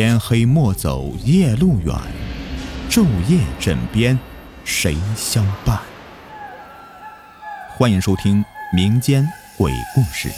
[0.00, 1.92] 天黑莫走夜路远，
[2.88, 4.16] 昼夜枕边
[4.64, 5.80] 谁相伴？
[7.68, 10.30] 欢迎收听民间鬼故事。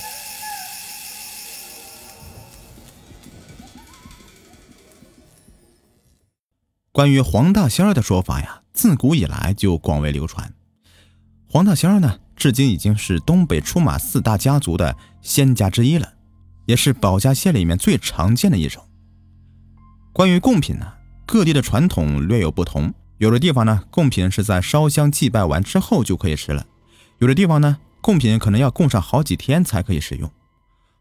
[6.91, 10.55] 关于黄大仙儿的说法呀，自古以来就广为流传。
[11.47, 16.15] 黄大仙儿呢，至今已经是东北出马四大家族的仙家之一了，
[16.65, 18.83] 也是保家仙里面最常见的一种。
[20.13, 20.93] 关于贡品呢，
[21.25, 22.93] 各地的传统略有不同。
[23.19, 26.65] 有的地方呢，贡品是在烧香祭拜完之后就可以吃了；
[27.19, 30.31] 有的地方呢，贡品可能要供上好几天才可以食用。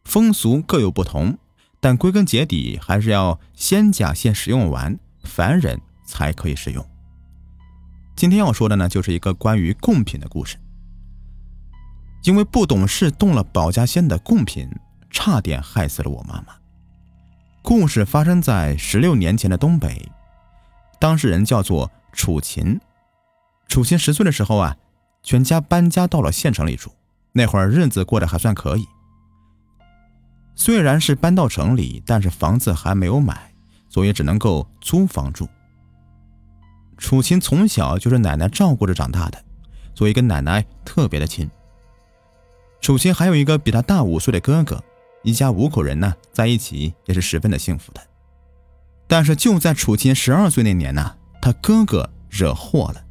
[0.04, 1.38] 风俗各有不同，
[1.80, 6.86] 但归根结底还是要仙家先食用完，凡人才可以食用。
[8.16, 10.58] 今天要说的呢，就是一个关于贡品的故事。
[12.24, 14.70] 因为不懂事动了保家仙的贡品，
[15.10, 16.59] 差点害死了我妈妈。
[17.62, 20.10] 故事发生在十六年前的东北，
[21.00, 22.80] 当事人叫做楚琴。
[23.68, 24.76] 楚琴十岁的时候啊，
[25.22, 26.92] 全家搬家到了县城里住。
[27.32, 28.88] 那会儿日子过得还算可以。
[30.56, 33.54] 虽然是搬到城里，但是房子还没有买，
[33.88, 35.48] 所以只能够租房住。
[36.98, 39.42] 楚琴从小就是奶奶照顾着长大的，
[39.94, 41.50] 所以跟奶奶特别的亲。
[42.82, 44.84] 楚琴还有一个比他大五岁的哥哥。
[45.24, 48.02] 一家五口人呢，在一起也是十分的幸福的。
[49.08, 53.04] 但是就在楚琴十二岁那年呢，他哥哥惹祸了，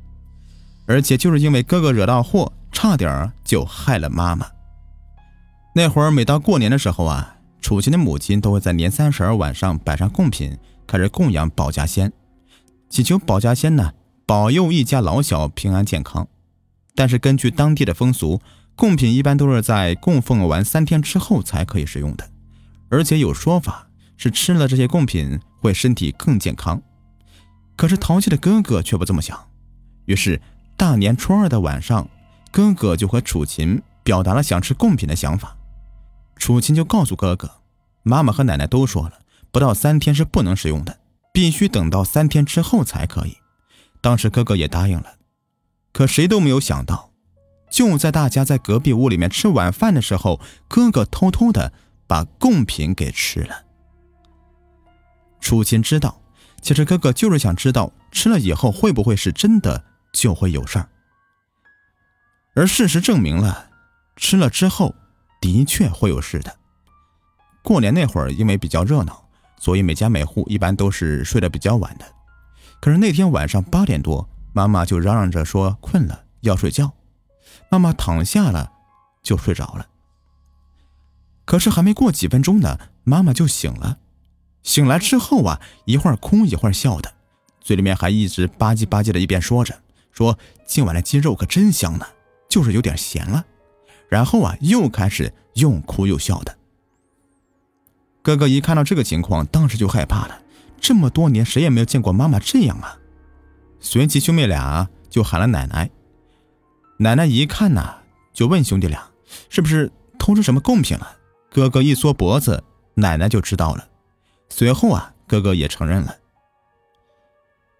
[0.87, 4.47] 而且就是因为哥哥惹到祸，差点就害了妈妈。
[5.75, 10.56] 那会儿每到过年的时候啊，楚琴的母亲都会在年三十儿晚上摆上贡品，
[10.87, 12.12] 开始供养保家仙，
[12.89, 13.93] 祈求保家仙呢
[14.25, 16.27] 保佑一家老小平安健康。
[16.95, 18.41] 但是根据当地的风俗。
[18.79, 22.31] 贡品一般都是在供奉完三天之后才可以食用的，
[22.89, 26.81] 而且有说法是吃了这些贡品会身体更健康。
[27.75, 29.37] 可是淘气的哥哥却不这么想，
[30.05, 30.41] 于是
[30.77, 32.09] 大年初二的晚上，
[32.53, 35.56] 哥哥就和楚琴表达了想吃贡品的想法。
[36.37, 37.50] 楚琴就告诉哥哥，
[38.05, 41.00] 妈妈和奶奶都说了，不到三天是不能食用的，
[41.33, 43.39] 必须等到三天之后才可以。
[44.00, 45.16] 当时哥哥也答应了，
[45.93, 47.08] 可谁都没有想到。
[47.71, 51.73] 就在大家在隔壁屋里面吃晚饭的时候，哥哥偷偷的
[52.06, 53.65] 把贡品给吃了。
[55.41, 56.21] 楚琴知道，
[56.61, 60.89] 其实哥哥就是想知道吃了以后会不会是真的就会有事儿。
[62.55, 63.71] 而事实证明了，
[64.17, 64.95] 吃了之后
[65.41, 66.57] 的确会有事的。
[67.62, 69.28] 过年那会儿因为比较热闹，
[69.59, 72.05] 所以每家每户一般都是睡得比较晚的。
[72.81, 76.91] 可是那天晚上八点多，妈妈就嚷嚷着说困了要睡觉。
[77.71, 78.73] 妈妈躺下了，
[79.23, 79.87] 就睡着了。
[81.45, 83.99] 可是还没过几分钟呢，妈妈就醒了。
[84.63, 87.15] 醒来之后啊，一会儿哭一会儿笑的，
[87.61, 89.75] 嘴里面还一直吧唧吧唧的，一边说着
[90.13, 92.07] ：“说今晚的鸡肉可真香呢，
[92.49, 93.45] 就是有点咸了。”
[94.11, 96.59] 然后啊，又开始又哭又笑的。
[98.21, 100.43] 哥哥一看到这个情况，当时就害怕了。
[100.81, 102.99] 这么多年，谁也没有见过妈妈这样啊！
[103.81, 105.91] 随即兄妹俩就喊了奶奶。
[107.00, 107.98] 奶奶一看呐，
[108.32, 109.09] 就问兄弟俩
[109.48, 111.16] ：“是不是偷吃什么贡品了？”
[111.48, 112.64] 哥哥一缩脖子，
[112.94, 113.88] 奶奶就知道了。
[114.48, 116.16] 随后啊，哥哥也承认了。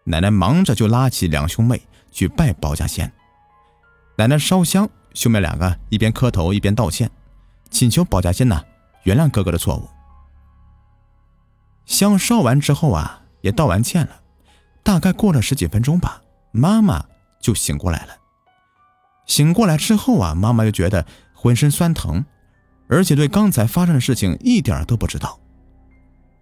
[0.05, 3.13] 奶奶忙着就拉起两兄妹去拜保家仙。
[4.17, 7.11] 奶奶烧香，兄妹两个一边磕头一边道歉，
[7.71, 8.63] 请求保家仙呐
[9.03, 9.89] 原谅哥哥的错误。
[11.87, 14.21] 香烧完之后啊，也道完歉了。
[14.85, 17.05] 大概过了十几分钟吧，妈妈
[17.41, 18.17] 就醒过来了。
[19.29, 22.25] 醒过来之后啊，妈妈就觉得浑身酸疼，
[22.89, 25.39] 而且对刚才发生的事情一点都不知道。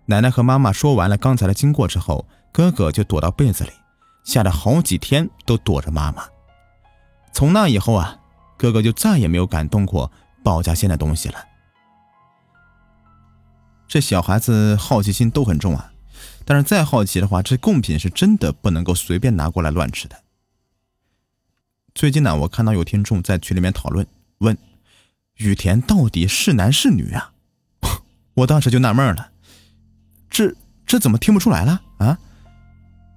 [0.06, 3.70] 奶奶和妈妈说完了刚才的经过之后，哥哥就躲到被子里，
[4.24, 6.24] 吓得好几天都躲着妈妈。
[7.32, 8.16] 从那以后啊，
[8.56, 10.10] 哥哥就再也没有敢动过
[10.42, 11.34] 保家仙的东西了。
[13.88, 15.92] 这小孩子好奇心都很重啊，
[16.44, 20.16] 但是再好奇的话，这贡品是真的不能够随便拿过来乱吃的。
[21.96, 24.06] 最近呢，我看到有听众在群里面讨论，
[24.40, 24.54] 问
[25.36, 27.32] 雨田到底是男是女啊？
[28.36, 29.30] 我当时就纳闷了，
[30.28, 30.54] 这
[30.86, 32.18] 这怎么听不出来了啊？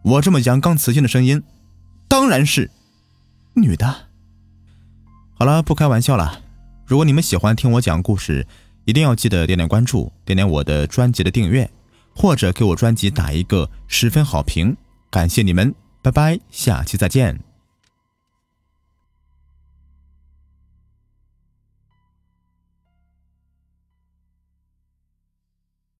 [0.01, 1.43] 我这么阳刚磁性的声音，
[2.07, 2.71] 当然是
[3.53, 4.07] 女的。
[5.33, 6.41] 好了，不开玩笑了。
[6.85, 8.47] 如果你们喜欢听我讲故事，
[8.85, 11.69] 一定要记得点点关注，点点我的专辑的订阅，
[12.15, 14.77] 或者给我专辑打一个十分好评，
[15.11, 17.48] 感谢你们，拜拜，下期再见。